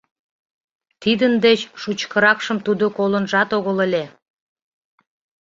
[1.01, 4.05] Тидын деч шучкыракшым тудо колынжат огыл ыле.